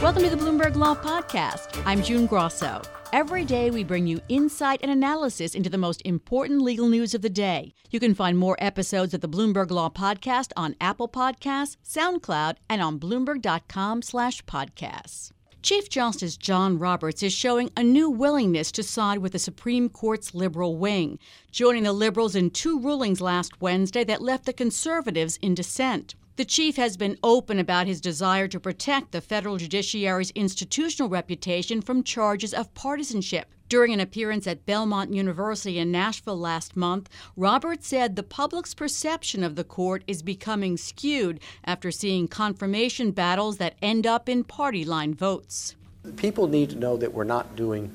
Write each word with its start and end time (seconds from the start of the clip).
Welcome 0.00 0.22
to 0.22 0.30
the 0.30 0.36
Bloomberg 0.36 0.76
Law 0.76 0.94
Podcast. 0.94 1.82
I'm 1.84 2.04
June 2.04 2.26
Grosso. 2.26 2.80
Every 3.12 3.44
day, 3.44 3.72
we 3.72 3.82
bring 3.82 4.06
you 4.06 4.20
insight 4.28 4.78
and 4.80 4.92
analysis 4.92 5.56
into 5.56 5.68
the 5.68 5.76
most 5.76 6.00
important 6.04 6.62
legal 6.62 6.88
news 6.88 7.14
of 7.14 7.22
the 7.22 7.28
day. 7.28 7.74
You 7.90 7.98
can 7.98 8.14
find 8.14 8.38
more 8.38 8.56
episodes 8.60 9.12
of 9.12 9.22
the 9.22 9.28
Bloomberg 9.28 9.72
Law 9.72 9.90
Podcast 9.90 10.52
on 10.56 10.76
Apple 10.80 11.08
Podcasts, 11.08 11.78
SoundCloud, 11.84 12.58
and 12.70 12.80
on 12.80 13.00
Bloomberg.com/podcasts. 13.00 15.32
Chief 15.62 15.90
Justice 15.90 16.36
John 16.36 16.78
Roberts 16.78 17.24
is 17.24 17.32
showing 17.32 17.72
a 17.76 17.82
new 17.82 18.08
willingness 18.08 18.70
to 18.70 18.84
side 18.84 19.18
with 19.18 19.32
the 19.32 19.40
Supreme 19.40 19.88
Court's 19.88 20.32
liberal 20.32 20.76
wing, 20.76 21.18
joining 21.50 21.82
the 21.82 21.92
liberals 21.92 22.36
in 22.36 22.50
two 22.50 22.78
rulings 22.78 23.20
last 23.20 23.60
Wednesday 23.60 24.04
that 24.04 24.22
left 24.22 24.46
the 24.46 24.52
conservatives 24.52 25.40
in 25.42 25.56
dissent. 25.56 26.14
The 26.38 26.44
chief 26.44 26.76
has 26.76 26.96
been 26.96 27.18
open 27.24 27.58
about 27.58 27.88
his 27.88 28.00
desire 28.00 28.46
to 28.46 28.60
protect 28.60 29.10
the 29.10 29.20
federal 29.20 29.56
judiciary's 29.56 30.30
institutional 30.36 31.08
reputation 31.08 31.82
from 31.82 32.04
charges 32.04 32.54
of 32.54 32.72
partisanship. 32.74 33.48
During 33.68 33.92
an 33.92 33.98
appearance 33.98 34.46
at 34.46 34.64
Belmont 34.64 35.12
University 35.12 35.80
in 35.80 35.90
Nashville 35.90 36.38
last 36.38 36.76
month, 36.76 37.08
Roberts 37.36 37.88
said 37.88 38.14
the 38.14 38.22
public's 38.22 38.72
perception 38.72 39.42
of 39.42 39.56
the 39.56 39.64
court 39.64 40.04
is 40.06 40.22
becoming 40.22 40.76
skewed 40.76 41.40
after 41.64 41.90
seeing 41.90 42.28
confirmation 42.28 43.10
battles 43.10 43.56
that 43.56 43.74
end 43.82 44.06
up 44.06 44.28
in 44.28 44.44
party 44.44 44.84
line 44.84 45.14
votes. 45.14 45.74
People 46.14 46.46
need 46.46 46.70
to 46.70 46.76
know 46.76 46.96
that 46.98 47.12
we're 47.12 47.24
not 47.24 47.56
doing 47.56 47.90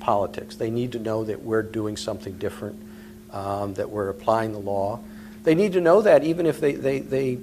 politics. 0.00 0.56
They 0.56 0.70
need 0.70 0.90
to 0.90 0.98
know 0.98 1.22
that 1.22 1.40
we're 1.44 1.62
doing 1.62 1.96
something 1.96 2.36
different, 2.36 2.82
um, 3.30 3.74
that 3.74 3.90
we're 3.90 4.08
applying 4.08 4.50
the 4.50 4.58
law. 4.58 4.98
They 5.44 5.54
need 5.54 5.72
to 5.74 5.80
know 5.80 6.02
that 6.02 6.24
even 6.24 6.46
if 6.46 6.58
they, 6.58 6.72
they, 6.72 6.98
they 6.98 7.38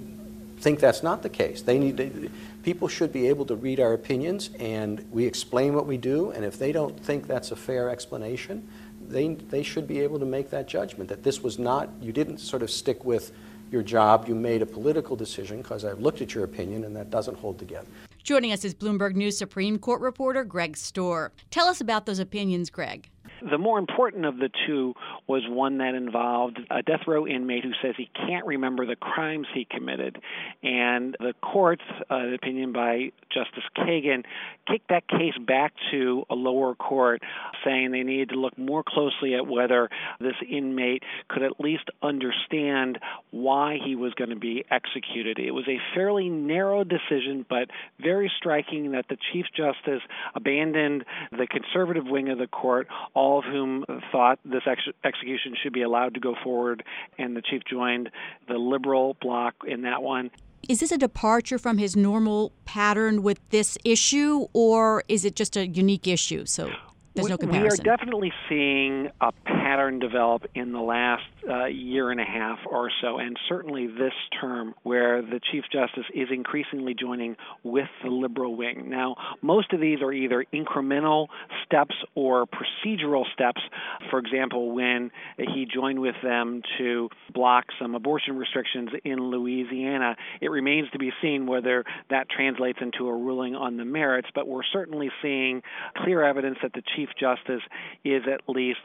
think 0.64 0.80
that's 0.80 1.04
not 1.04 1.22
the 1.22 1.30
case. 1.30 1.62
They 1.62 1.78
need 1.78 1.98
to, 1.98 2.30
people 2.64 2.88
should 2.88 3.12
be 3.12 3.28
able 3.28 3.46
to 3.48 3.56
read 3.56 3.80
our 3.82 3.94
opinions, 3.94 4.50
and 4.60 5.06
we 5.12 5.26
explain 5.26 5.76
what 5.76 5.86
we 5.86 5.98
do. 5.98 6.32
And 6.32 6.46
if 6.46 6.58
they 6.58 6.72
don't 6.72 6.98
think 6.98 7.28
that's 7.28 7.52
a 7.52 7.56
fair 7.56 7.90
explanation, 7.90 8.68
they 9.08 9.34
they 9.34 9.62
should 9.62 9.88
be 9.88 10.00
able 10.00 10.18
to 10.20 10.26
make 10.26 10.50
that 10.52 10.68
judgment 10.68 11.10
that 11.10 11.22
this 11.22 11.44
was 11.44 11.60
not. 11.60 11.90
You 12.02 12.14
didn't 12.14 12.38
sort 12.38 12.64
of 12.64 12.72
stick 12.72 13.04
with 13.04 13.34
your 13.72 13.84
job. 13.84 14.28
You 14.28 14.36
made 14.36 14.62
a 14.62 14.66
political 14.66 15.18
decision 15.18 15.62
because 15.62 15.84
I've 15.84 16.00
looked 16.00 16.22
at 16.22 16.34
your 16.34 16.46
opinion, 16.46 16.86
and 16.86 16.96
that 16.96 17.10
doesn't 17.10 17.38
hold 17.38 17.60
together. 17.60 17.88
Joining 18.24 18.54
us 18.54 18.64
is 18.64 18.74
Bloomberg 18.74 19.16
News 19.16 19.38
Supreme 19.38 19.78
Court 19.78 20.00
reporter 20.00 20.46
Greg 20.46 20.78
Stohr. 20.78 21.32
Tell 21.52 21.68
us 21.68 21.82
about 21.82 22.06
those 22.06 22.20
opinions, 22.20 22.70
Greg. 22.70 23.10
The 23.42 23.58
more 23.58 23.80
important 23.80 24.26
of 24.26 24.38
the 24.38 24.50
two 24.68 24.94
was 25.28 25.44
one 25.48 25.80
that 25.80 25.96
involved 25.96 26.60
a 26.70 26.82
death 26.82 27.02
row 27.08 27.28
inmate 27.28 27.64
who 27.64 27.72
says 27.82 27.96
he 27.98 28.10
can't 28.14 28.46
remember 28.46 28.86
the 28.86 28.96
crimes 28.96 29.48
he 29.54 29.66
committed. 29.70 30.22
And 30.62 31.16
the 31.20 31.34
court's 31.42 31.84
uh, 32.10 32.34
opinion 32.34 32.74
by 32.74 33.12
Justice 33.32 33.64
Kagan 33.78 34.24
kicked 34.68 34.90
that 34.90 35.08
case 35.08 35.38
back 35.46 35.74
to 35.92 36.26
a 36.30 36.36
lower 36.36 36.76
court, 36.76 37.22
saying 37.66 37.92
they 37.92 38.04
needed 38.04 38.30
to 38.30 38.40
look 38.40 38.58
more 38.58 38.84
closely 38.84 39.36
at 39.36 39.48
whether 39.48 39.90
this 40.20 40.36
inmate 40.50 41.04
could 41.28 41.44
at 41.44 41.60
least 41.60 41.90
understand 42.02 43.00
why 43.32 43.78
he 43.84 43.96
was 43.96 44.14
going 44.14 44.30
to 44.30 44.36
be 44.36 44.64
executed. 44.70 45.40
It 45.40 45.52
was 45.52 45.68
a 45.68 45.80
fairly 45.96 46.30
narrow 46.30 46.84
decision, 46.84 47.46
but 47.50 47.70
very 48.00 48.32
striking 48.38 48.92
that 48.92 49.06
the 49.10 49.18
Chief 49.32 49.46
Justice 49.56 50.02
abandoned 50.36 51.06
the 51.32 51.48
conservative 51.48 52.06
wing 52.06 52.30
of 52.30 52.38
the 52.38 52.48
court, 52.48 52.88
all 53.24 53.40
of 53.40 53.46
whom 53.46 53.86
thought 54.12 54.38
this 54.44 54.64
ex- 54.68 54.82
execution 55.06 55.56
should 55.64 55.72
be 55.72 55.82
allowed 55.82 56.14
to 56.14 56.20
go 56.20 56.36
forward, 56.44 56.84
and 57.18 57.38
the 57.38 57.42
Chief 57.42 57.62
joined 57.70 58.10
the 58.50 58.56
liberal 58.56 59.16
bloc 59.22 59.56
in 59.66 59.84
that 59.84 60.04
one. 60.04 60.30
Is 60.68 60.82
this 60.82 60.92
a 60.92 60.98
departure 60.98 61.58
from 61.58 61.78
his 61.78 61.96
normal 61.96 62.52
pattern 62.66 63.24
with 63.24 63.40
this 63.50 63.78
issue, 63.86 64.48
or 64.52 65.06
is 65.08 65.24
it 65.24 65.38
just 65.38 65.56
a 65.56 65.66
unique 65.66 66.06
issue? 66.06 66.46
So 66.46 66.70
there's 67.14 67.30
no 67.30 67.38
comparison. 67.38 67.82
We 67.86 67.90
are 67.92 67.96
definitely 67.96 68.34
seeing 68.50 69.10
a 69.22 69.32
pattern 69.64 70.00
develop 70.00 70.44
in 70.56 70.74
the 70.74 70.80
last 70.80 71.24
uh, 71.50 71.66
year 71.66 72.12
and 72.12 72.20
a 72.20 72.26
half 72.26 72.60
or 72.70 72.90
so, 73.02 73.18
and 73.18 73.38
certainly 73.48 73.88
this 73.88 74.14
term, 74.42 74.76
where 74.84 75.22
the 75.22 75.40
Chief 75.52 75.64
Justice 75.72 76.06
is 76.14 76.28
increasingly 76.32 76.94
joining 76.94 77.36
with 77.64 77.88
the 78.04 78.10
liberal 78.10 78.56
wing. 78.56 78.90
Now, 78.90 79.16
most 79.42 79.72
of 79.72 79.80
these 79.80 80.02
are 80.02 80.12
either 80.12 80.46
incremental 80.54 81.28
steps 81.66 81.96
or 82.16 82.46
procedural 82.46 83.24
steps. 83.34 83.62
For 84.10 84.20
example, 84.20 84.72
when 84.74 85.12
he 85.38 85.66
joined 85.74 86.00
with 86.00 86.16
them 86.22 86.62
to 86.78 87.10
block 87.34 87.66
some 87.80 87.96
abortion 87.96 88.38
restrictions 88.38 88.90
in 89.06 89.20
Louisiana, 89.20 90.16
it 90.42 90.52
remains 90.52 90.90
to 90.92 91.00
be 91.00 91.12
seen 91.22 91.46
whether 91.46 91.86
that 92.10 92.30
translates 92.30 92.80
into 92.82 93.08
a 93.08 93.14
ruling 93.14 93.56
on 93.56 93.78
the 93.78 93.86
merits, 93.86 94.28
but 94.36 94.48
we're 94.48 94.64
certainly 94.72 95.10
seeing 95.22 95.62
clear 95.98 96.24
evidence 96.24 96.58
that 96.62 96.74
the 96.74 96.84
Chief 96.96 97.10
Justice 97.18 97.62
is 98.04 98.24
at 98.32 98.42
least 98.48 98.82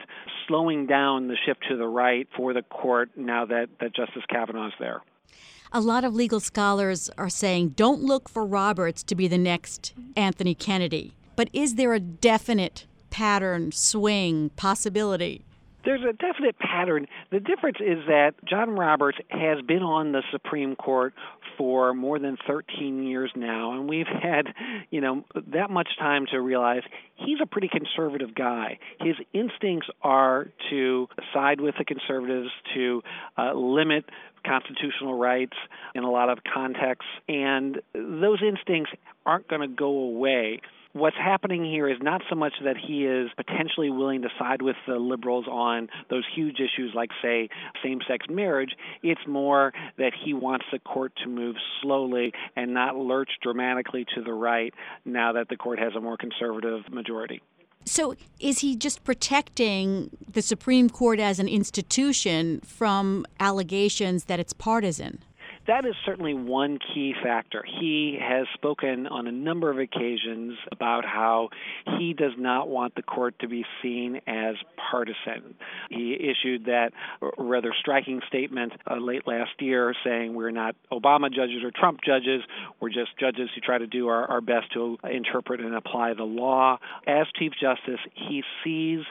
slowing 0.47 0.78
down 0.87 1.27
the 1.27 1.37
shift 1.45 1.65
to 1.69 1.77
the 1.77 1.87
right 1.87 2.27
for 2.35 2.53
the 2.53 2.61
court 2.61 3.11
now 3.15 3.45
that, 3.45 3.69
that 3.79 3.95
Justice 3.95 4.23
Kavanaugh 4.29 4.67
is 4.67 4.73
there. 4.79 5.01
A 5.71 5.81
lot 5.81 6.03
of 6.03 6.15
legal 6.15 6.39
scholars 6.39 7.09
are 7.17 7.29
saying 7.29 7.69
don't 7.69 8.01
look 8.01 8.27
for 8.27 8.45
Roberts 8.45 9.03
to 9.03 9.15
be 9.15 9.27
the 9.27 9.37
next 9.37 9.93
Anthony 10.15 10.55
Kennedy. 10.55 11.13
But 11.35 11.49
is 11.53 11.75
there 11.75 11.93
a 11.93 11.99
definite 11.99 12.85
pattern, 13.11 13.71
swing, 13.71 14.49
possibility? 14.55 15.45
There's 15.85 16.01
a 16.01 16.13
definite 16.13 16.59
pattern. 16.59 17.07
The 17.31 17.39
difference 17.39 17.77
is 17.79 18.05
that 18.07 18.33
John 18.43 18.71
Roberts 18.71 19.17
has 19.29 19.61
been 19.65 19.81
on 19.81 20.11
the 20.11 20.23
Supreme 20.31 20.75
Court 20.75 21.13
for 21.57 21.93
more 21.93 22.19
than 22.19 22.37
13 22.47 23.03
years 23.03 23.31
now, 23.35 23.73
and 23.73 23.87
we've 23.87 24.07
had, 24.07 24.47
you 24.89 24.99
know, 24.99 25.23
that 25.53 25.69
much 25.69 25.89
time 25.97 26.25
to 26.31 26.41
realize 26.41 26.81
he's 27.15 27.39
a 27.41 27.45
pretty 27.45 27.69
conservative 27.69 28.35
guy. 28.35 28.79
His 28.99 29.15
instincts 29.33 29.87
are 30.01 30.47
to 30.69 31.07
side 31.33 31.61
with 31.61 31.75
the 31.77 31.85
conservatives, 31.85 32.49
to 32.73 33.01
uh, 33.37 33.53
limit 33.53 34.05
constitutional 34.45 35.17
rights 35.17 35.57
in 35.95 36.03
a 36.03 36.11
lot 36.11 36.29
of 36.29 36.39
contexts, 36.53 37.11
and 37.27 37.81
those 37.93 38.41
instincts 38.41 38.91
aren't 39.25 39.47
going 39.47 39.61
to 39.61 39.67
go 39.67 39.89
away 39.89 40.61
what's 40.93 41.17
happening 41.17 41.63
here 41.63 41.87
is 41.87 41.97
not 42.01 42.21
so 42.29 42.35
much 42.35 42.53
that 42.63 42.75
he 42.77 43.05
is 43.05 43.29
potentially 43.35 43.89
willing 43.89 44.21
to 44.23 44.29
side 44.37 44.61
with 44.61 44.75
the 44.87 44.95
liberals 44.95 45.45
on 45.47 45.89
those 46.09 46.23
huge 46.33 46.59
issues 46.59 46.91
like, 46.95 47.09
say, 47.21 47.49
same 47.83 47.99
sex 48.07 48.25
marriage. 48.29 48.71
It's 49.03 49.21
more 49.27 49.73
that 49.97 50.13
he 50.23 50.33
wants 50.33 50.65
the 50.71 50.79
court 50.79 51.13
to 51.23 51.29
move 51.29 51.55
slowly 51.81 52.33
and 52.55 52.73
not 52.73 52.95
lurch 52.95 53.29
dramatically 53.41 54.05
to 54.15 54.21
the 54.21 54.33
right 54.33 54.73
now 55.05 55.33
that 55.33 55.49
the 55.49 55.57
court 55.57 55.79
has 55.79 55.95
a 55.95 56.01
more 56.01 56.17
conservative 56.17 56.81
majority. 56.91 57.41
So, 57.85 58.13
is 58.39 58.59
he 58.59 58.75
just 58.75 59.03
protecting 59.03 60.09
the 60.31 60.41
Supreme 60.41 60.89
Court 60.89 61.19
as 61.19 61.39
an 61.39 61.47
institution 61.47 62.59
from 62.61 63.25
allegations 63.39 64.25
that 64.25 64.39
it's 64.39 64.53
partisan? 64.53 65.23
That 65.69 65.85
is 65.85 65.93
certainly 66.03 66.33
one 66.33 66.79
key 66.79 67.13
factor. 67.21 67.63
He 67.63 68.17
has 68.19 68.47
spoken 68.55 69.05
on 69.05 69.27
a 69.27 69.31
number 69.31 69.69
of 69.69 69.77
occasions 69.77 70.57
about 70.71 71.05
how 71.05 71.49
he 71.99 72.13
does 72.13 72.31
not 72.39 72.67
want 72.67 72.95
the 72.95 73.03
court 73.03 73.37
to 73.41 73.47
be 73.47 73.63
seen 73.81 74.19
as 74.25 74.55
partisan. 74.89 75.53
He 75.91 76.15
issued 76.15 76.65
that 76.65 76.91
rather 77.37 77.71
striking 77.79 78.21
statement 78.27 78.73
uh, 78.89 78.95
late 78.95 79.27
last 79.27 79.51
year 79.59 79.93
saying 80.03 80.33
we're 80.33 80.49
not 80.49 80.75
Obama 80.91 81.31
judges 81.31 81.63
or 81.63 81.69
Trump 81.69 81.99
judges, 82.03 82.41
we're 82.79 82.89
just 82.89 83.15
judges 83.19 83.49
who 83.53 83.61
try 83.61 83.77
to 83.77 83.87
do 83.87 84.07
our, 84.07 84.25
our 84.25 84.41
best 84.41 84.73
to 84.73 84.97
interpret 85.03 85.61
and 85.61 85.75
apply 85.75 86.15
the 86.15 86.23
law. 86.23 86.79
As 87.05 87.27
Chief 87.37 87.51
Justice, 87.61 87.99
he 88.15 88.43
sees 88.63 89.01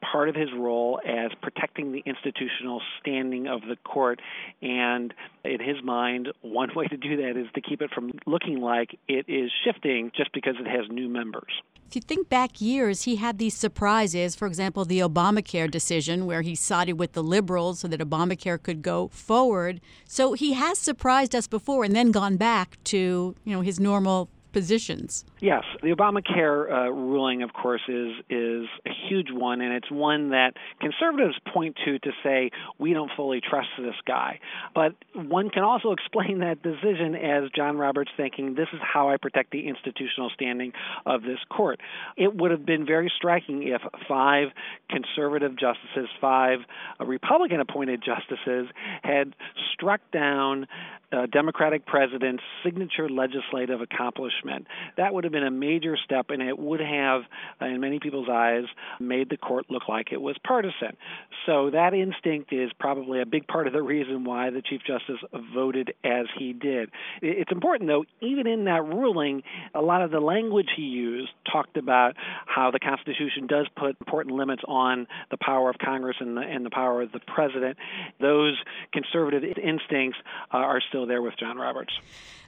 part 0.00 0.28
of 0.28 0.34
his 0.34 0.48
role 0.56 1.00
as 1.06 1.30
protecting 1.42 1.92
the 1.92 2.02
institutional 2.06 2.80
standing 3.00 3.46
of 3.46 3.62
the 3.62 3.76
court. 3.76 4.20
And 4.62 5.12
in 5.50 5.60
his 5.60 5.82
mind, 5.82 6.28
one 6.42 6.70
way 6.76 6.86
to 6.86 6.96
do 6.96 7.16
that 7.18 7.36
is 7.36 7.46
to 7.54 7.60
keep 7.60 7.82
it 7.82 7.90
from 7.94 8.12
looking 8.26 8.60
like 8.60 8.98
it 9.08 9.26
is 9.28 9.50
shifting 9.64 10.10
just 10.16 10.32
because 10.32 10.54
it 10.60 10.66
has 10.66 10.88
new 10.90 11.08
members. 11.08 11.52
If 11.88 11.94
you 11.94 12.02
think 12.02 12.28
back 12.28 12.60
years, 12.60 13.02
he 13.02 13.16
had 13.16 13.38
these 13.38 13.54
surprises. 13.54 14.34
For 14.34 14.46
example, 14.46 14.84
the 14.84 14.98
Obamacare 15.00 15.70
decision, 15.70 16.26
where 16.26 16.42
he 16.42 16.56
sided 16.56 16.94
with 16.94 17.12
the 17.12 17.22
liberals 17.22 17.80
so 17.80 17.88
that 17.88 18.00
Obamacare 18.00 18.60
could 18.60 18.82
go 18.82 19.08
forward. 19.08 19.80
So 20.04 20.32
he 20.32 20.54
has 20.54 20.78
surprised 20.78 21.34
us 21.34 21.46
before 21.46 21.84
and 21.84 21.94
then 21.94 22.10
gone 22.10 22.36
back 22.36 22.76
to 22.84 23.36
you 23.44 23.52
know 23.54 23.60
his 23.60 23.78
normal 23.78 24.28
positions. 24.52 25.24
Yes, 25.38 25.64
the 25.82 25.88
Obamacare 25.88 26.70
uh, 26.70 26.90
ruling, 26.90 27.42
of 27.42 27.52
course, 27.52 27.82
is 27.88 28.12
is 28.30 28.66
a 28.86 28.90
huge 29.08 29.30
one, 29.30 29.60
and 29.60 29.74
it's 29.74 29.90
one 29.90 30.30
that 30.30 30.54
conservatives 30.80 31.36
point 31.52 31.76
to 31.84 31.98
to 31.98 32.10
say 32.22 32.50
we 32.78 32.94
don't 32.94 33.10
fully 33.14 33.42
trust 33.42 33.68
this 33.78 33.94
guy. 34.06 34.40
But 34.74 34.94
one 35.14 35.50
can 35.50 35.62
also 35.62 35.92
explain 35.96 36.38
that 36.38 36.62
decision 36.62 37.14
as 37.14 37.50
John 37.54 37.76
Roberts 37.76 38.10
thinking 38.16 38.54
this 38.54 38.68
is 38.72 38.80
how 38.80 39.10
I 39.10 39.18
protect 39.18 39.50
the 39.50 39.68
institutional 39.68 40.30
standing 40.30 40.72
of 41.04 41.20
this 41.20 41.38
court. 41.50 41.80
It 42.16 42.34
would 42.34 42.50
have 42.50 42.64
been 42.64 42.86
very 42.86 43.12
striking 43.14 43.62
if 43.68 43.82
five 44.08 44.48
conservative 44.88 45.52
justices, 45.58 46.08
five 46.18 46.60
uh, 46.98 47.04
Republican-appointed 47.04 48.02
justices, 48.02 48.68
had 49.02 49.34
struck 49.74 50.00
down 50.12 50.66
uh, 51.12 51.26
Democratic 51.26 51.86
president's 51.86 52.42
signature 52.64 53.08
legislative 53.08 53.80
accomplishment. 53.80 54.66
That 54.96 55.14
would 55.14 55.25
have 55.26 55.32
been 55.32 55.46
a 55.46 55.50
major 55.50 55.96
step, 56.04 56.30
and 56.30 56.42
it 56.42 56.58
would 56.58 56.80
have, 56.80 57.22
in 57.60 57.80
many 57.80 58.00
people's 58.00 58.28
eyes, 58.30 58.64
made 59.00 59.28
the 59.30 59.36
court 59.36 59.66
look 59.68 59.88
like 59.88 60.12
it 60.12 60.20
was 60.20 60.36
partisan. 60.44 60.96
So 61.44 61.70
that 61.70 61.94
instinct 61.94 62.52
is 62.52 62.70
probably 62.78 63.20
a 63.20 63.26
big 63.26 63.46
part 63.46 63.66
of 63.66 63.72
the 63.72 63.82
reason 63.82 64.24
why 64.24 64.50
the 64.50 64.62
Chief 64.62 64.80
Justice 64.86 65.20
voted 65.54 65.94
as 66.04 66.26
he 66.38 66.52
did. 66.52 66.90
It's 67.22 67.52
important, 67.52 67.88
though, 67.88 68.04
even 68.20 68.46
in 68.46 68.64
that 68.64 68.84
ruling, 68.84 69.42
a 69.74 69.82
lot 69.82 70.02
of 70.02 70.10
the 70.10 70.20
language 70.20 70.68
he 70.76 70.82
used 70.82 71.30
talked 71.50 71.76
about 71.76 72.14
how 72.46 72.70
the 72.70 72.80
Constitution 72.80 73.46
does 73.46 73.66
put 73.76 73.96
important 74.00 74.34
limits 74.36 74.62
on 74.66 75.06
the 75.30 75.36
power 75.36 75.70
of 75.70 75.76
Congress 75.78 76.16
and 76.20 76.36
the, 76.36 76.42
and 76.42 76.64
the 76.64 76.70
power 76.70 77.02
of 77.02 77.12
the 77.12 77.20
president. 77.20 77.76
Those 78.20 78.56
conservative 78.92 79.42
instincts 79.42 80.18
uh, 80.52 80.58
are 80.58 80.80
still 80.88 81.06
there 81.06 81.22
with 81.22 81.34
John 81.38 81.58
Roberts. 81.58 81.92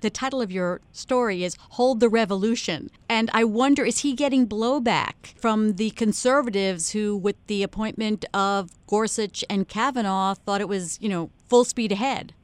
The 0.01 0.11
title 0.11 0.41
of 0.41 0.53
your 0.53 0.81
story 0.93 1.43
is 1.43 1.57
Hold 1.71 1.99
the 2.01 2.09
Revolution. 2.09 2.68
And 3.09 3.31
I 3.33 3.45
wonder 3.45 3.85
is 3.85 4.01
he 4.01 4.13
getting 4.13 4.47
blowback 4.47 5.39
from 5.41 5.75
the 5.75 5.91
conservatives 5.91 6.91
who, 6.91 7.17
with 7.17 7.37
the 7.47 7.63
appointment 7.63 8.25
of 8.35 8.71
Gorsuch 8.87 9.45
and 9.49 9.67
Kavanaugh, 9.67 10.35
thought 10.35 10.61
it 10.61 10.69
was, 10.69 10.99
you 11.01 11.09
know, 11.09 11.31
full 11.49 11.65
speed 11.65 11.93
ahead? 11.93 12.35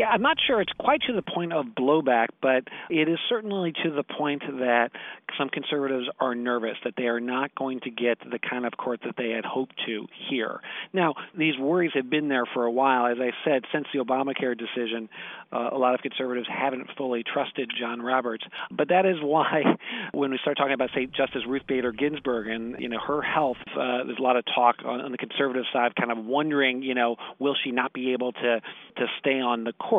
Yeah, 0.00 0.08
I'm 0.08 0.22
not 0.22 0.38
sure 0.46 0.62
it's 0.62 0.72
quite 0.78 1.02
to 1.08 1.12
the 1.12 1.20
point 1.20 1.52
of 1.52 1.66
blowback, 1.78 2.28
but 2.40 2.64
it 2.88 3.06
is 3.06 3.18
certainly 3.28 3.74
to 3.84 3.90
the 3.90 4.02
point 4.02 4.40
that 4.40 4.92
some 5.38 5.50
conservatives 5.50 6.08
are 6.18 6.34
nervous 6.34 6.78
that 6.84 6.94
they 6.96 7.04
are 7.04 7.20
not 7.20 7.54
going 7.54 7.80
to 7.80 7.90
get 7.90 8.18
the 8.18 8.38
kind 8.38 8.64
of 8.64 8.78
court 8.78 9.00
that 9.04 9.16
they 9.18 9.28
had 9.28 9.44
hoped 9.44 9.74
to 9.84 10.06
here. 10.30 10.60
Now, 10.94 11.16
these 11.36 11.58
worries 11.58 11.90
have 11.94 12.08
been 12.08 12.28
there 12.28 12.46
for 12.46 12.64
a 12.64 12.70
while. 12.70 13.08
As 13.12 13.18
I 13.20 13.32
said, 13.44 13.64
since 13.74 13.88
the 13.92 13.98
Obamacare 14.02 14.56
decision, 14.56 15.10
uh, 15.52 15.68
a 15.70 15.76
lot 15.76 15.94
of 15.94 16.00
conservatives 16.00 16.48
haven't 16.48 16.86
fully 16.96 17.22
trusted 17.22 17.70
John 17.78 18.00
Roberts. 18.00 18.44
But 18.70 18.88
that 18.88 19.04
is 19.04 19.16
why, 19.20 19.76
when 20.12 20.30
we 20.30 20.38
start 20.38 20.56
talking 20.56 20.72
about, 20.72 20.92
say, 20.94 21.08
Justice 21.14 21.42
Ruth 21.46 21.66
Bader 21.68 21.92
Ginsburg 21.92 22.46
and 22.46 22.80
you 22.80 22.88
know 22.88 23.00
her 23.06 23.20
health, 23.20 23.58
uh, 23.72 24.04
there's 24.04 24.18
a 24.18 24.22
lot 24.22 24.36
of 24.36 24.44
talk 24.46 24.76
on, 24.82 25.02
on 25.02 25.12
the 25.12 25.18
conservative 25.18 25.64
side, 25.74 25.94
kind 25.94 26.10
of 26.10 26.24
wondering, 26.24 26.82
you 26.82 26.94
know, 26.94 27.16
will 27.38 27.54
she 27.62 27.70
not 27.70 27.92
be 27.92 28.14
able 28.14 28.32
to 28.32 28.62
to 28.96 29.06
stay 29.18 29.40
on 29.40 29.64
the 29.64 29.74
court. 29.74 29.89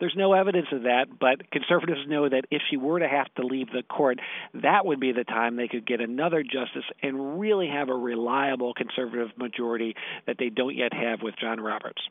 There's 0.00 0.14
no 0.16 0.32
evidence 0.32 0.66
of 0.72 0.82
that, 0.82 1.06
but 1.20 1.50
conservatives 1.50 2.00
know 2.08 2.28
that 2.28 2.46
if 2.50 2.62
she 2.68 2.76
were 2.76 2.98
to 2.98 3.08
have 3.08 3.32
to 3.36 3.46
leave 3.46 3.68
the 3.70 3.82
court, 3.82 4.18
that 4.54 4.84
would 4.84 4.98
be 4.98 5.12
the 5.12 5.24
time 5.24 5.56
they 5.56 5.68
could 5.68 5.86
get 5.86 6.00
another 6.00 6.42
justice 6.42 6.84
and 7.02 7.38
really 7.38 7.68
have 7.68 7.88
a 7.88 7.94
reliable 7.94 8.74
conservative 8.74 9.28
majority 9.36 9.94
that 10.26 10.36
they 10.38 10.48
don't 10.48 10.74
yet 10.74 10.92
have 10.92 11.22
with 11.22 11.36
John 11.36 11.60
Roberts. 11.60 12.02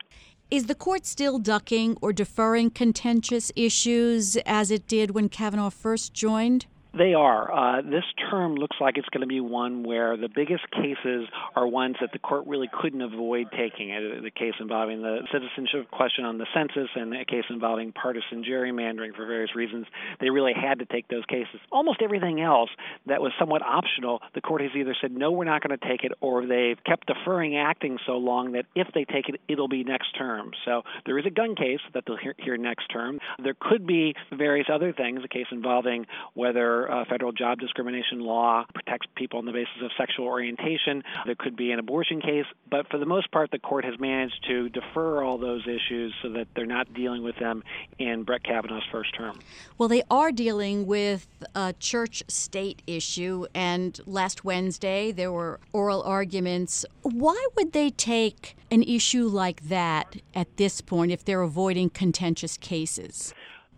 Is 0.51 0.67
the 0.67 0.75
court 0.75 1.05
still 1.05 1.39
ducking 1.39 1.97
or 2.01 2.13
deferring 2.13 2.69
contentious 2.69 3.51
issues 3.55 4.37
as 4.45 4.71
it 4.71 4.87
did 4.87 5.11
when 5.11 5.27
Kavanaugh 5.27 5.71
first 5.71 6.13
joined? 6.13 6.67
They 6.97 7.13
are. 7.13 7.51
Uh, 7.51 7.81
this 7.81 8.05
term 8.29 8.55
looks 8.55 8.77
like 8.79 8.97
it's 8.97 9.09
going 9.09 9.21
to 9.21 9.27
be 9.27 9.41
one 9.41 9.83
where 9.83 10.15
the 10.15 10.29
biggest 10.33 10.63
cases 10.71 11.27
are 11.53 11.67
ones 11.67 11.97
that 11.99 12.11
the 12.13 12.19
court 12.19 12.47
really 12.47 12.69
couldn't 12.71 13.01
avoid 13.01 13.47
taking. 13.51 13.91
Uh, 13.91 14.21
the 14.21 14.31
case 14.31 14.53
involving 14.61 15.01
the 15.01 15.19
citizenship 15.29 15.91
question 15.91 16.23
on 16.23 16.37
the 16.37 16.45
census 16.53 16.89
and 16.95 17.13
a 17.13 17.25
case 17.25 17.43
involving 17.49 17.91
partisan 17.91 18.45
gerrymandering 18.45 19.13
for 19.13 19.25
various 19.25 19.53
reasons. 19.55 19.87
They 20.21 20.29
really 20.29 20.53
had 20.53 20.79
to 20.79 20.85
take 20.85 21.09
those 21.09 21.25
cases. 21.25 21.59
Almost 21.69 22.01
everything 22.01 22.39
else 22.39 22.69
that 23.07 23.19
was 23.21 23.33
somewhat 23.37 23.61
optional, 23.61 24.21
the 24.33 24.39
court 24.39 24.61
has 24.61 24.71
either 24.73 24.95
said, 25.01 25.11
no, 25.11 25.31
we're 25.31 25.43
not 25.43 25.67
going 25.67 25.77
to 25.77 25.87
take 25.87 26.05
it, 26.05 26.13
or 26.21 26.45
they've 26.45 26.81
kept 26.85 27.07
deferring 27.07 27.57
acting 27.57 27.97
so 28.05 28.13
long 28.13 28.53
that 28.53 28.67
if 28.73 28.87
they 28.93 29.03
take 29.03 29.27
it, 29.27 29.41
it'll 29.49 29.67
be 29.67 29.83
next 29.83 30.17
term. 30.17 30.51
So 30.63 30.83
there 31.05 31.19
is 31.19 31.25
a 31.25 31.29
gun 31.31 31.55
case 31.55 31.81
that 31.93 32.05
they'll 32.07 32.15
hear, 32.15 32.35
hear 32.37 32.55
next 32.55 32.87
term. 32.87 33.19
There 33.43 33.55
could 33.59 33.85
be 33.85 34.15
various 34.31 34.67
other 34.73 34.93
things, 34.93 35.19
a 35.25 35.27
case 35.27 35.47
involving 35.51 36.05
whether 36.35 36.84
uh, 36.91 37.05
federal 37.09 37.31
job 37.31 37.59
discrimination 37.59 38.19
law 38.19 38.65
protects 38.73 39.07
people 39.15 39.39
on 39.39 39.45
the 39.45 39.51
basis 39.51 39.73
of 39.83 39.91
sexual 39.97 40.25
orientation. 40.25 41.03
There 41.25 41.35
could 41.35 41.55
be 41.55 41.71
an 41.71 41.79
abortion 41.79 42.21
case, 42.21 42.45
but 42.69 42.87
for 42.89 42.97
the 42.97 43.05
most 43.05 43.31
part, 43.31 43.51
the 43.51 43.59
court 43.59 43.85
has 43.85 43.99
managed 43.99 44.45
to 44.47 44.69
defer 44.69 45.23
all 45.23 45.37
those 45.37 45.67
issues 45.67 46.13
so 46.21 46.29
that 46.29 46.47
they're 46.55 46.65
not 46.65 46.93
dealing 46.93 47.23
with 47.23 47.37
them 47.37 47.63
in 47.99 48.23
Brett 48.23 48.43
Kavanaugh's 48.43 48.83
first 48.91 49.15
term. 49.15 49.39
Well, 49.77 49.89
they 49.89 50.03
are 50.09 50.31
dealing 50.31 50.85
with 50.85 51.27
a 51.53 51.73
church 51.73 52.23
state 52.27 52.81
issue, 52.87 53.45
and 53.53 53.99
last 54.05 54.43
Wednesday 54.43 55.11
there 55.11 55.31
were 55.31 55.59
oral 55.73 56.01
arguments. 56.03 56.85
Why 57.01 57.45
would 57.55 57.73
they 57.73 57.89
take 57.89 58.55
an 58.71 58.83
issue 58.83 59.27
like 59.27 59.69
that 59.69 60.17
at 60.33 60.57
this 60.57 60.81
point 60.81 61.11
if 61.11 61.23
they're 61.23 61.41
avoiding 61.41 61.89
contentious 61.89 62.57
cases? 62.57 63.33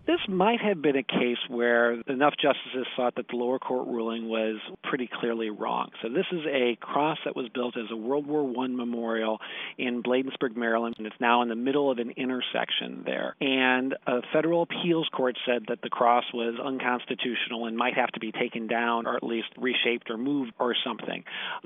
This 0.08 0.22
might 0.30 0.62
have 0.62 0.82
been 0.82 0.96
a 0.96 1.04
case 1.04 1.38
where 1.50 2.00
enough 2.08 2.36
justices 2.42 2.88
thought 2.96 3.16
that 3.16 3.28
the 3.28 3.36
lower 3.36 3.60
court 3.60 3.90
ruling 3.90 4.30
was 4.30 4.56
pretty 4.82 5.10
clearly 5.20 5.50
wrong. 5.50 5.90
So 6.02 6.08
this 6.08 6.26
is 6.32 6.46
a 6.50 6.78
cross 6.80 7.18
that 7.26 7.36
was 7.36 7.50
built 7.54 7.76
as 7.76 7.92
a 7.92 7.96
World 7.98 8.26
War 8.26 8.50
I 8.64 8.68
memorial 8.68 9.40
in 9.78 10.02
Bladensburg, 10.02 10.56
Maryland, 10.56 10.96
and 10.98 11.06
it's 11.06 11.20
now 11.20 11.42
in 11.42 11.50
the 11.50 11.58
middle 11.58 11.92
of 11.92 11.98
an 11.98 12.12
intersection 12.12 13.04
there. 13.06 13.36
And 13.42 13.96
a 14.08 14.22
federal 14.32 14.62
appeals 14.62 15.10
court 15.12 15.38
said 15.46 15.66
that 15.68 15.82
the 15.84 15.90
cross 15.90 16.24
was 16.34 16.56
unconstitutional 16.58 17.66
and 17.66 17.76
might 17.76 17.96
have 17.96 18.12
to 18.14 18.22
be 18.22 18.32
taken 18.32 18.68
down 18.68 19.08
or 19.08 19.18
at 19.18 19.24
least 19.24 19.50
reshaped 19.58 20.10
or 20.10 20.18
moved 20.18 20.54
or 20.58 20.74
something. 20.86 21.26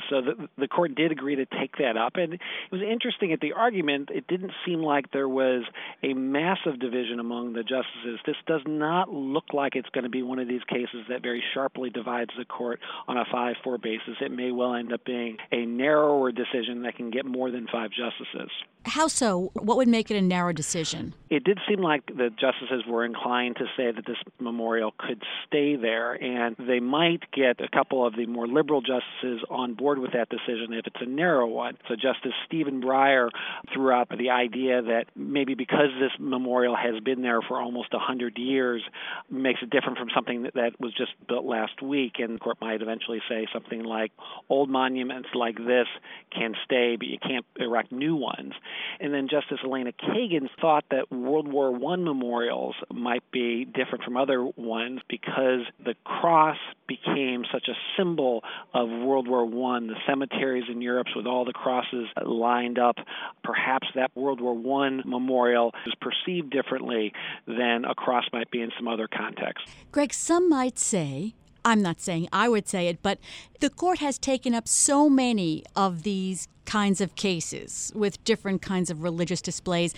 So 0.09 0.21
the, 0.21 0.49
the 0.57 0.67
court 0.67 0.95
did 0.95 1.11
agree 1.11 1.35
to 1.35 1.45
take 1.45 1.77
that 1.77 1.95
up. 1.95 2.15
And 2.15 2.33
it 2.33 2.41
was 2.71 2.81
interesting 2.81 3.33
at 3.33 3.39
the 3.39 3.53
argument, 3.53 4.09
it 4.11 4.25
didn't 4.25 4.53
seem 4.65 4.81
like 4.81 5.11
there 5.11 5.29
was 5.29 5.63
a 6.01 6.15
massive 6.15 6.79
division 6.79 7.19
among 7.19 7.53
the 7.53 7.61
justices 7.61 8.19
this 8.31 8.37
does 8.47 8.61
not 8.65 9.11
look 9.11 9.43
like 9.51 9.75
it's 9.75 9.89
going 9.89 10.05
to 10.05 10.09
be 10.09 10.23
one 10.23 10.39
of 10.39 10.47
these 10.47 10.63
cases 10.69 11.05
that 11.09 11.21
very 11.21 11.43
sharply 11.53 11.89
divides 11.89 12.29
the 12.37 12.45
court 12.45 12.79
on 13.09 13.17
a 13.17 13.25
5 13.29 13.55
4 13.61 13.77
basis. 13.77 14.15
It 14.21 14.31
may 14.31 14.51
well 14.51 14.73
end 14.73 14.93
up 14.93 15.03
being 15.03 15.35
a 15.51 15.65
narrower 15.65 16.31
decision 16.31 16.83
that 16.83 16.95
can 16.95 17.11
get 17.11 17.25
more 17.25 17.51
than 17.51 17.67
five 17.67 17.89
justices. 17.89 18.49
How 18.83 19.07
so? 19.07 19.51
What 19.53 19.77
would 19.77 19.87
make 19.87 20.09
it 20.09 20.17
a 20.17 20.21
narrow 20.21 20.53
decision? 20.53 21.13
It 21.29 21.43
did 21.43 21.59
seem 21.67 21.81
like 21.81 22.05
the 22.07 22.29
justices 22.29 22.83
were 22.87 23.05
inclined 23.05 23.57
to 23.57 23.65
say 23.77 23.91
that 23.91 24.05
this 24.07 24.17
memorial 24.39 24.91
could 24.97 25.21
stay 25.45 25.75
there, 25.75 26.13
and 26.13 26.55
they 26.57 26.79
might 26.79 27.31
get 27.31 27.61
a 27.61 27.69
couple 27.69 28.05
of 28.05 28.15
the 28.15 28.25
more 28.25 28.47
liberal 28.47 28.81
justices 28.81 29.45
on 29.51 29.75
board 29.75 29.99
with 29.99 30.13
that 30.13 30.29
decision 30.29 30.73
if 30.73 30.87
it's 30.87 30.97
a 30.99 31.05
narrow 31.05 31.45
one. 31.47 31.77
So 31.87 31.95
Justice 31.95 32.33
Stephen 32.47 32.81
Breyer 32.81 33.29
threw 33.71 33.91
out 33.91 34.09
the 34.09 34.31
idea 34.31 34.81
that 34.81 35.05
maybe 35.15 35.53
because 35.53 35.89
this 35.99 36.11
memorial 36.19 36.75
has 36.75 36.99
been 37.03 37.21
there 37.21 37.41
for 37.47 37.61
almost 37.61 37.93
100 37.93 38.20
years 38.29 38.81
makes 39.29 39.61
it 39.61 39.69
different 39.69 39.97
from 39.97 40.09
something 40.13 40.43
that, 40.43 40.53
that 40.53 40.79
was 40.79 40.93
just 40.93 41.11
built 41.27 41.45
last 41.45 41.81
week, 41.81 42.13
and 42.19 42.35
the 42.35 42.39
court 42.39 42.57
might 42.61 42.81
eventually 42.81 43.21
say 43.29 43.47
something 43.53 43.83
like 43.83 44.11
old 44.49 44.69
monuments 44.69 45.29
like 45.33 45.57
this 45.57 45.87
can 46.31 46.53
stay, 46.65 46.95
but 46.97 47.07
you 47.07 47.17
can't 47.17 47.45
erect 47.57 47.91
new 47.91 48.15
ones. 48.15 48.53
And 48.99 49.13
then 49.13 49.27
Justice 49.29 49.59
Elena 49.63 49.91
Kagan 49.91 50.49
thought 50.59 50.85
that 50.91 51.11
World 51.11 51.47
War 51.47 51.73
I 51.75 51.95
memorials 51.95 52.75
might 52.93 53.23
be 53.31 53.65
different 53.65 54.03
from 54.03 54.17
other 54.17 54.43
ones 54.43 55.01
because 55.07 55.61
the 55.83 55.95
cross 56.03 56.57
became 56.87 57.43
such 57.51 57.67
a 57.67 57.73
symbol 57.97 58.43
of 58.73 58.89
World 58.89 59.27
War 59.27 59.43
I. 59.45 59.79
The 59.79 59.95
cemeteries 60.07 60.65
in 60.69 60.81
Europe 60.81 61.07
with 61.15 61.25
all 61.25 61.45
the 61.45 61.53
crosses 61.53 62.07
lined 62.25 62.79
up, 62.79 62.97
perhaps 63.43 63.87
that 63.95 64.11
World 64.15 64.41
War 64.41 64.55
I 64.85 65.01
memorial 65.05 65.71
is 65.87 65.93
perceived 66.01 66.51
differently 66.51 67.13
than 67.47 67.85
a 67.85 67.95
cross 67.95 68.10
might 68.33 68.51
be 68.51 68.61
in 68.61 68.71
some 68.77 68.87
other 68.87 69.07
context. 69.07 69.67
Greg, 69.91 70.13
some 70.13 70.49
might 70.49 70.77
say 70.77 71.33
I'm 71.63 71.81
not 71.81 72.01
saying 72.01 72.27
I 72.33 72.49
would 72.49 72.67
say 72.67 72.87
it, 72.87 73.01
but 73.03 73.19
the 73.59 73.69
court 73.69 73.99
has 73.99 74.17
taken 74.17 74.55
up 74.55 74.67
so 74.67 75.09
many 75.09 75.63
of 75.75 76.03
these 76.03 76.47
kinds 76.65 77.01
of 77.01 77.15
cases 77.15 77.91
with 77.95 78.23
different 78.23 78.61
kinds 78.61 78.89
of 78.89 79.03
religious 79.03 79.41
displays. 79.41 79.93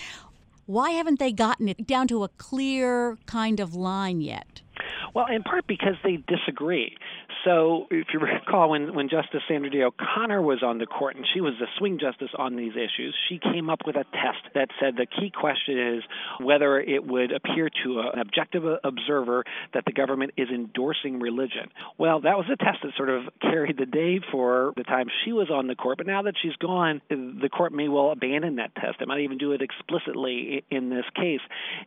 Why 0.65 0.91
haven't 0.91 1.19
they 1.19 1.31
gotten 1.31 1.69
it 1.69 1.85
down 1.85 2.07
to 2.07 2.23
a 2.23 2.29
clear 2.29 3.17
kind 3.25 3.59
of 3.59 3.75
line 3.75 4.21
yet? 4.21 4.61
Well, 5.13 5.27
in 5.27 5.43
part 5.43 5.67
because 5.67 5.95
they 6.03 6.17
disagree. 6.27 6.95
So, 7.43 7.87
if 7.91 8.07
you 8.13 8.19
recall, 8.21 8.69
when, 8.69 8.93
when 8.93 9.09
Justice 9.09 9.41
Sandra 9.47 9.69
Day 9.69 9.83
O'Connor 9.83 10.41
was 10.41 10.63
on 10.63 10.77
the 10.77 10.85
court 10.85 11.15
and 11.15 11.25
she 11.33 11.41
was 11.41 11.53
the 11.59 11.67
swing 11.77 11.99
justice 11.99 12.29
on 12.37 12.55
these 12.55 12.73
issues, 12.73 13.15
she 13.29 13.39
came 13.39 13.69
up 13.69 13.79
with 13.85 13.95
a 13.95 14.03
test 14.11 14.53
that 14.55 14.69
said 14.79 14.95
the 14.95 15.05
key 15.05 15.31
question 15.31 15.97
is 15.97 16.03
whether 16.39 16.79
it 16.79 17.05
would 17.05 17.31
appear 17.31 17.69
to 17.83 17.99
an 17.99 18.19
objective 18.19 18.63
observer 18.83 19.43
that 19.73 19.83
the 19.85 19.91
government 19.91 20.31
is 20.37 20.49
endorsing 20.49 21.19
religion. 21.19 21.69
Well, 21.97 22.21
that 22.21 22.37
was 22.37 22.45
a 22.51 22.55
test 22.55 22.79
that 22.83 22.91
sort 22.95 23.09
of 23.09 23.23
carried 23.41 23.77
the 23.77 23.85
day 23.85 24.19
for 24.31 24.73
the 24.77 24.83
time 24.83 25.07
she 25.25 25.33
was 25.33 25.49
on 25.49 25.67
the 25.67 25.75
court, 25.75 25.97
but 25.97 26.07
now 26.07 26.23
that 26.23 26.35
she's 26.41 26.55
gone, 26.55 27.01
the 27.09 27.49
court 27.49 27.73
may 27.73 27.87
well 27.87 28.11
abandon 28.11 28.55
that 28.57 28.75
test. 28.75 29.01
It 29.01 29.07
might 29.07 29.21
even 29.21 29.37
do 29.37 29.51
it 29.51 29.61
explicitly 29.61 30.63
in 30.69 30.89
this 30.89 31.05
case, 31.15 31.41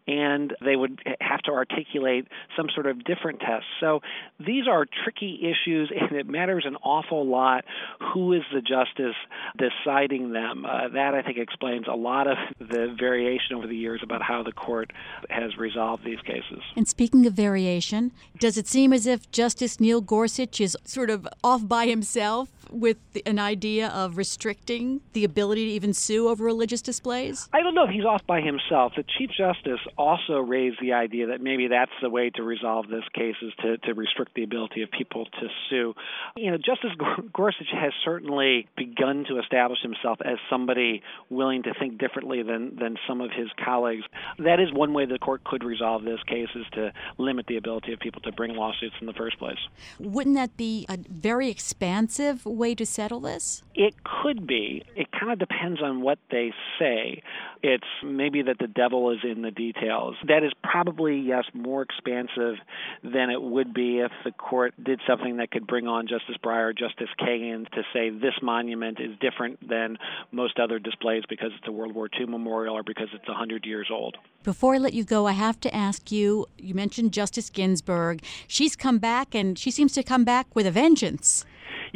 and 0.07 0.55
they 0.65 0.77
would 0.77 1.01
have 1.21 1.41
to 1.43 1.53
articulate 1.53 2.29
some 2.57 2.67
sort 2.75 2.87
of 2.87 3.05
different 3.05 3.41
test. 3.41 3.65
So, 3.81 4.01
these 4.39 4.69
are 4.69 4.87
tricky 5.05 5.41
issues, 5.51 5.93
and 5.99 6.19
it 6.19 6.29
matters 6.29 6.65
an 6.67 6.77
awful 6.83 7.27
lot 7.27 7.65
who 8.13 8.33
is 8.33 8.43
the 8.53 8.61
justice 8.61 9.17
deciding 9.57 10.33
them. 10.33 10.65
Uh, 10.65 10.89
that, 10.89 11.15
I 11.15 11.23
think, 11.23 11.39
explains 11.39 11.87
a 11.89 11.95
lot 11.95 12.27
of 12.27 12.37
the 12.59 12.95
variation 12.99 13.57
over 13.57 13.67
the 13.67 13.77
years 13.77 14.01
about 14.03 14.23
how 14.23 14.43
the 14.43 14.53
court 14.53 14.93
has 15.31 15.57
resolved 15.57 16.05
these 16.05 16.21
cases. 16.21 16.61
And 16.77 16.89
speaking 16.89 17.27
of 17.27 17.33
variation, 17.33 18.13
does 18.39 18.59
it 18.59 18.67
seem 18.67 18.93
as 18.93 19.07
if 19.07 19.31
Justice 19.31 19.81
Neil 19.81 20.01
Gorsuch 20.01 20.61
is 20.61 20.77
sort 20.85 21.11
of 21.11 21.27
off 21.43 21.67
by 21.67 21.87
himself 21.87 22.49
with 22.71 22.99
an 23.25 23.39
idea 23.39 23.89
of 23.89 24.17
restricting 24.17 25.01
the 25.13 25.25
ability 25.25 25.67
to 25.67 25.71
even 25.73 25.93
sue 25.93 26.29
over 26.29 26.45
religious 26.45 26.83
displays? 26.83 27.49
I 27.53 27.63
don't 27.63 27.75
know 27.75 27.85
if 27.85 27.91
he's 27.91 28.05
off 28.05 28.23
by 28.27 28.41
himself. 28.41 28.93
The 28.97 29.05
Chief 29.19 29.31
Justice 29.37 29.81
also 29.97 30.39
raised 30.39 30.81
the 30.81 30.93
idea 30.93 31.29
that 31.29 31.41
maybe 31.41 31.69
that's 31.69 31.93
the 32.03 32.11
way 32.11 32.31
to 32.31 32.43
resolve 32.43 32.89
this 32.89 33.05
case 33.15 33.37
is 33.43 33.53
to, 33.63 33.79
to 33.79 33.95
restrict 33.95 34.35
the 34.35 34.43
ability 34.43 34.83
of 34.83 34.91
people 34.91 35.27
to 35.41 35.49
sue. 35.69 35.95
You 36.37 36.51
know, 36.51 36.57
Justice 36.57 36.93
Gorsuch 37.33 37.69
has 37.73 37.93
certainly 38.05 38.69
begun 38.77 39.25
to 39.29 39.39
establish 39.39 39.81
himself 39.83 40.19
as 40.25 40.39
somebody 40.51 41.03
willing 41.31 41.63
to 41.65 41.75
think 41.79 41.99
differently 41.99 42.43
than, 42.43 42.77
than 42.77 42.97
some 43.07 43.21
of 43.21 43.31
his 43.31 43.49
colleagues. 43.65 44.05
That 44.39 44.61
is 44.61 44.73
one 44.73 44.93
way 44.93 45.07
the 45.07 45.19
court 45.19 45.45
could 45.45 45.65
resolve 45.65 46.05
this 46.05 46.23
case 46.27 46.49
is 46.55 46.67
to 46.73 46.93
limit 47.19 47.47
the 47.47 47.57
ability 47.57 47.93
of 47.93 48.01
people 48.01 48.21
to 48.23 48.33
bring 48.33 48.55
lawsuits 48.55 48.95
in 49.01 49.07
the 49.07 49.13
first 49.13 49.39
place. 49.39 49.59
Wouldn't 49.99 50.37
that 50.37 50.57
be 50.57 50.87
a 50.89 50.99
very 51.09 51.49
expansive 51.49 52.45
way 52.47 52.75
to 52.75 52.87
settle 52.87 53.21
this? 53.21 53.63
It 53.75 53.95
could 54.05 54.47
be. 54.47 54.85
It 54.95 55.09
kind 55.13 55.33
of 55.33 55.39
depends 55.39 55.83
on 55.83 56.03
what 56.03 56.19
they 56.31 56.53
say. 56.79 57.23
It's 57.63 57.85
maybe 58.05 58.43
that 58.43 58.59
the 58.59 58.67
devil 58.67 59.11
is 59.11 59.19
in 59.25 59.43
the 59.43 59.51
details. 59.51 60.17
That 60.29 60.45
is 60.45 60.53
probably, 60.63 61.19
yes, 61.19 61.45
more 61.53 61.83
expansive 61.83 62.57
than 63.03 63.31
it 63.31 63.43
would 63.43 63.75
be 63.75 63.99
if 64.01 64.13
the 64.25 64.33
court 64.33 64.75
did 64.83 65.01
something 65.07 65.26
that 65.39 65.51
could 65.51 65.67
bring 65.67 65.89
on 65.89 66.07
Justice 66.07 66.37
Breyer, 66.43 66.77
Justice 66.77 67.09
Kagan 67.21 67.69
to 67.73 67.83
say 67.93 68.11
this 68.11 68.35
monument 68.41 69.01
is 69.01 69.11
different 69.21 69.69
than 69.69 69.99
most 70.31 70.59
other 70.61 70.79
displays 70.79 71.25
because 71.29 71.51
it's 71.59 71.67
a 71.67 71.73
World 71.73 71.95
War 71.95 72.09
II 72.19 72.27
memorial 72.27 72.77
or 72.77 72.85
because 72.85 73.09
it's 73.13 73.27
100 73.27 73.67
years 73.67 73.89
old. 73.91 74.17
Before 74.45 74.77
I 74.77 74.79
let 74.79 74.95
you 74.95 75.03
go, 75.03 75.27
I 75.27 75.33
have 75.33 75.59
to 75.61 75.75
ask 75.75 76.13
you 76.13 76.47
you 76.57 76.75
mentioned 76.75 77.13
Justice 77.13 77.51
Ginsburg. 77.51 78.23
She's 78.47 78.77
come 78.77 78.99
back 78.99 79.35
and 79.35 79.59
she 79.59 79.73
seems 79.73 79.93
to 79.95 80.05
come 80.05 80.25
back 80.25 80.55
with 80.55 80.67
a 80.67 80.71
vengeance. 80.71 81.45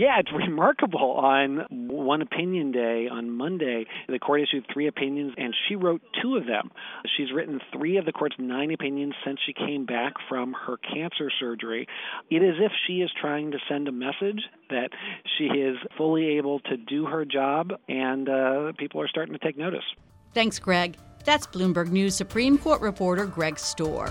Yeah, 0.00 0.18
it's 0.18 0.32
remarkable. 0.32 1.12
On 1.12 1.66
one 1.68 2.22
opinion 2.22 2.72
day 2.72 3.06
on 3.12 3.30
Monday, 3.30 3.84
the 4.08 4.18
court 4.18 4.40
issued 4.40 4.64
three 4.72 4.86
opinions, 4.86 5.34
and 5.36 5.54
she 5.68 5.76
wrote 5.76 6.00
two 6.22 6.36
of 6.36 6.46
them. 6.46 6.70
She's 7.18 7.30
written 7.30 7.60
three 7.70 7.98
of 7.98 8.06
the 8.06 8.12
court's 8.12 8.36
nine 8.38 8.70
opinions 8.70 9.12
since 9.26 9.38
she 9.44 9.52
came 9.52 9.84
back 9.84 10.14
from 10.26 10.54
her 10.54 10.78
cancer 10.78 11.30
surgery. 11.38 11.86
It 12.30 12.42
is 12.42 12.54
if 12.58 12.72
she 12.86 13.02
is 13.02 13.10
trying 13.20 13.50
to 13.50 13.58
send 13.68 13.88
a 13.88 13.92
message 13.92 14.40
that 14.70 14.88
she 15.36 15.44
is 15.44 15.76
fully 15.98 16.38
able 16.38 16.60
to 16.60 16.78
do 16.78 17.04
her 17.04 17.26
job, 17.26 17.72
and 17.86 18.26
uh, 18.26 18.72
people 18.78 19.02
are 19.02 19.08
starting 19.08 19.34
to 19.34 19.38
take 19.38 19.58
notice. 19.58 19.84
Thanks, 20.32 20.58
Greg. 20.58 20.96
That's 21.26 21.46
Bloomberg 21.46 21.90
News 21.90 22.14
Supreme 22.14 22.56
Court 22.56 22.80
reporter 22.80 23.26
Greg 23.26 23.56
Stohr. 23.56 24.10